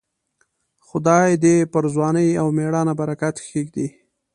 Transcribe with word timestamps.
خدای 0.87 1.31
دې 1.43 1.55
پر 1.73 1.83
ځوانۍ 1.93 2.29
او 2.41 2.47
مړانه 2.57 2.93
برکت 2.99 3.35
کښېږدي. 3.43 3.87